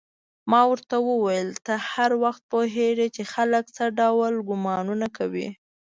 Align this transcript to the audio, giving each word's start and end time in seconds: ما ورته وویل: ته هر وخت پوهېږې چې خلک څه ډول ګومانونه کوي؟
ما 0.51 0.61
ورته 0.71 0.95
وویل: 1.09 1.49
ته 1.65 1.73
هر 1.91 2.11
وخت 2.23 2.41
پوهېږې 2.51 3.07
چې 3.15 3.23
خلک 3.33 3.63
څه 3.75 3.83
ډول 3.99 4.33
ګومانونه 4.49 5.07
کوي؟ 5.17 5.47